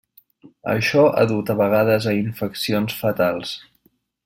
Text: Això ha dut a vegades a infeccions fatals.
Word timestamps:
Això 0.71 1.03
ha 1.09 1.25
dut 1.33 1.51
a 1.55 1.57
vegades 1.61 2.09
a 2.11 2.15
infeccions 2.23 2.97
fatals. 3.03 3.55